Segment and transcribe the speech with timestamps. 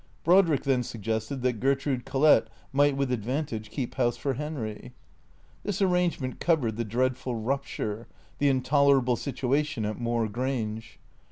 [0.23, 4.93] Brodrick then suggested that Gertrude Collett might with advantage keep house for Henry.
[5.61, 8.07] This arrangement covered the dreadful rupture,
[8.39, 10.97] the intolerable situation at Moor Grange.